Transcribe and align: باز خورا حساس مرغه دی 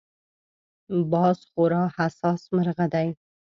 باز 1.11 1.39
خورا 1.51 1.83
حساس 1.97 2.41
مرغه 2.53 2.85
دی 2.93 3.07